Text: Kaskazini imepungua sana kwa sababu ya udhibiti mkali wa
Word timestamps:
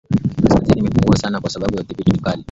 Kaskazini 0.43 0.79
imepungua 0.79 1.17
sana 1.17 1.41
kwa 1.41 1.49
sababu 1.49 1.75
ya 1.75 1.81
udhibiti 1.81 2.13
mkali 2.13 2.29
wa 2.29 2.39